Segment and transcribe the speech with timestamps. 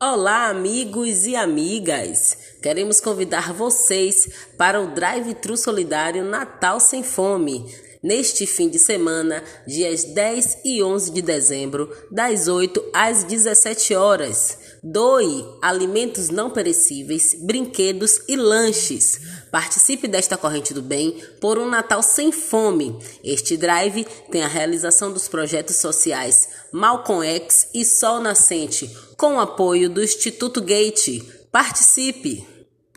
[0.00, 2.36] Olá, amigos e amigas!
[2.60, 4.28] Queremos convidar vocês
[4.58, 7.64] para o Drive-Thru Solidário Natal Sem Fome,
[8.02, 14.58] neste fim de semana, dias 10 e 11 de dezembro, das 8 às 17 horas.
[14.82, 19.20] Doe alimentos não perecíveis, brinquedos e lanches.
[19.54, 22.98] Participe desta corrente do bem por um Natal sem fome.
[23.22, 29.40] Este drive tem a realização dos projetos sociais Malcolm X e Sol Nascente, com o
[29.40, 31.22] apoio do Instituto Gate.
[31.52, 32.63] Participe!